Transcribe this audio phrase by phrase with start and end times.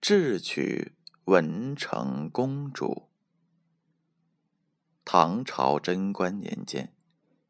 [0.00, 0.92] 智取
[1.24, 3.10] 文成公主。
[5.04, 6.94] 唐朝贞观年间，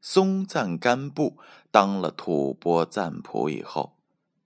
[0.00, 1.38] 松赞干布
[1.70, 3.96] 当了吐蕃赞普以后，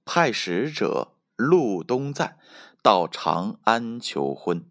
[0.04, 2.36] 派使者陆东赞
[2.82, 4.66] 到长安求婚。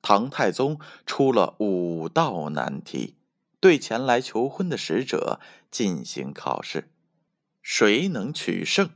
[0.00, 3.16] 唐太宗出了五道难题，
[3.58, 5.40] 对前来求婚的使者
[5.72, 6.88] 进行考试，
[7.60, 8.90] 谁能取胜？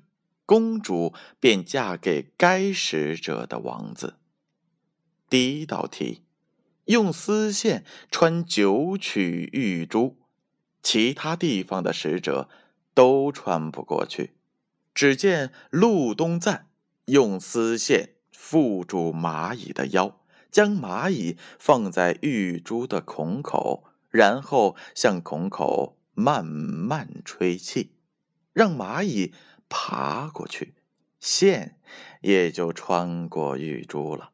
[0.48, 4.14] 公主便嫁给该使者的王子。
[5.28, 6.22] 第一道题，
[6.86, 10.16] 用丝线穿九曲玉珠，
[10.82, 12.48] 其他地方的使者
[12.94, 14.30] 都穿不过去。
[14.94, 16.68] 只见陆东赞
[17.04, 20.18] 用丝线缚住蚂蚁的腰，
[20.50, 27.90] 将蚂蚁放在玉珠的孔口，然后向孔口慢慢吹气，
[28.54, 29.34] 让蚂蚁。
[29.68, 30.74] 爬过去，
[31.20, 31.78] 线
[32.22, 34.30] 也就穿过玉珠了。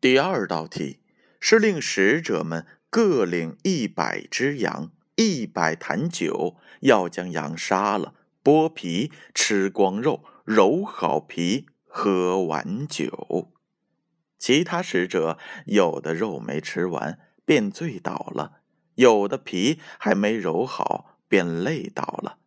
[0.00, 1.00] 第二道题
[1.40, 13.50] 是令使者们各领一百只羊、一百坛酒，要将羊杀了，剥皮，吃光肉，揉好皮，喝完酒。
[14.38, 18.60] 其他使者有的肉没吃完，便醉倒了；
[18.96, 22.38] 有的皮还没揉好，便累倒了。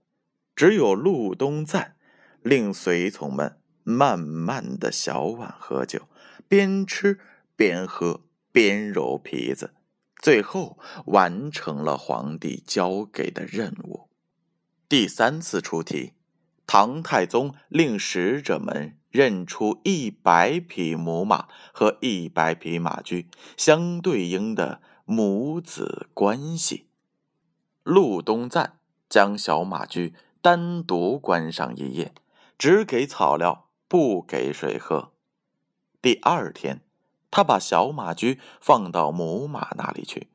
[0.56, 1.97] 只有陆东赞。
[2.42, 6.08] 令随从们慢慢的小碗喝酒，
[6.48, 7.20] 边吃
[7.56, 8.22] 边喝
[8.52, 9.74] 边揉皮子，
[10.22, 14.10] 最后完成了皇帝交给的任务。
[14.89, 16.14] 第三次出题，
[16.66, 26.88] 唐太宗令使者们认出一百匹母马和一百匹马驹相对应的母子关系。
[27.84, 28.80] 陆东赞
[29.10, 32.14] 将小马驹单独关上一夜。
[32.58, 35.12] 只给草料，不给水喝。
[36.02, 36.82] 第二天，
[37.30, 40.30] 他把小马驹放到母马那里去，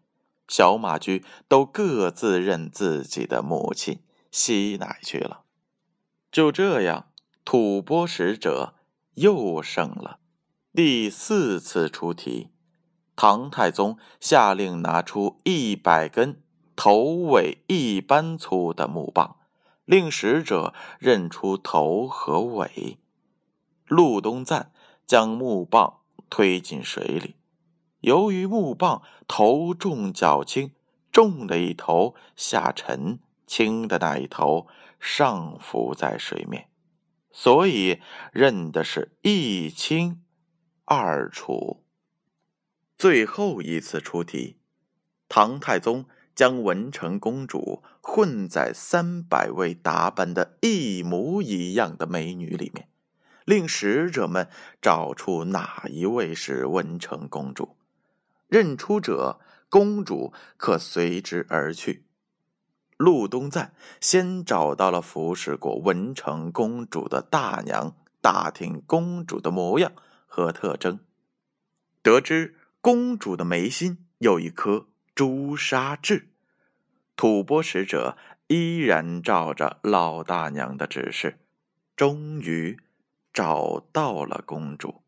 [0.47, 4.01] 小马驹都各自认自己的母亲
[4.31, 5.43] 吸奶去了。
[6.31, 7.07] 就这样，
[7.45, 8.75] 吐蕃使者
[9.15, 10.19] 又胜了。
[10.73, 12.49] 第四次出题，
[13.15, 16.43] 唐太宗下令拿出一百根
[16.75, 19.37] 头尾一般粗的木棒。
[19.85, 22.99] 令使者认出头和尾，
[23.87, 24.73] 陆东赞
[25.07, 26.01] 将木棒
[26.31, 27.35] 推进水里，
[28.01, 30.71] 由于木棒头重脚轻，
[31.11, 34.69] 重的一头下沉，轻的那一头
[35.01, 36.69] 上浮在水面，
[37.33, 38.01] 所以
[38.33, 40.23] 认的是一清
[40.85, 41.85] 二楚。
[42.97, 44.59] 最后一次出题，
[45.29, 46.07] 唐太宗。
[46.35, 52.89] 将文成公主混在三百位打扮的一模一样的美女里面，
[53.45, 54.49] 令使者们
[54.81, 57.77] 找出哪一位是文成公主。
[58.49, 62.05] 认出者，公主可随之而去。
[62.99, 69.93] 陆东赞先找到了服侍过文成公主的大娘，打听公主的模样
[70.27, 71.01] 和特征，
[72.03, 74.87] 得知公主的眉心有一颗。
[75.15, 76.31] 朱砂痣，
[77.17, 81.39] 吐蕃使者依然照着老大娘的指示，
[81.95, 82.79] 终于
[83.31, 85.03] 找到了公主。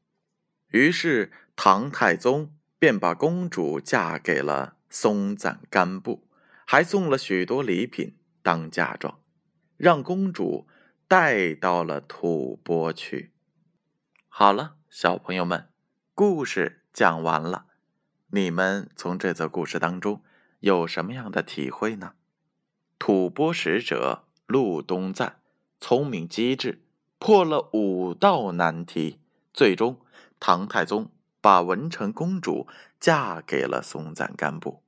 [0.69, 6.29] 于是唐太宗便把公主嫁给了松赞干布，
[6.67, 9.21] 还送了许多礼品当嫁妆，
[9.79, 10.69] 让公主
[11.09, 13.33] 带到了吐蕃去。
[14.29, 15.71] 好了，小朋友们，
[16.12, 17.69] 故事讲完了。
[18.35, 20.21] 你们从这则故事当中
[20.59, 22.15] 有什么样的体会呢？
[22.99, 25.39] 吐蕃使者陆东赞
[25.79, 26.83] 聪明机智，
[27.21, 29.21] 破了五道难题，
[29.53, 30.01] 最终
[30.41, 32.67] 唐太宗把文成公主
[32.99, 34.83] 嫁给了松赞干布。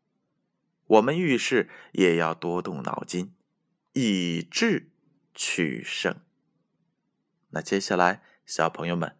[0.89, 3.33] 我们遇事也要多动脑筋，
[3.93, 4.89] 以智
[5.33, 6.17] 取胜。
[7.51, 9.15] 那接下来，小朋友们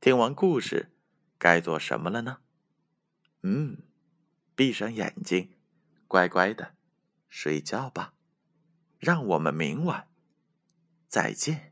[0.00, 0.90] 听完故事
[1.38, 2.38] 该做什么了呢？
[3.42, 3.78] 嗯，
[4.54, 5.50] 闭上眼睛，
[6.06, 6.74] 乖乖的
[7.28, 8.14] 睡觉吧。
[8.98, 10.08] 让我们明晚
[11.08, 11.67] 再见。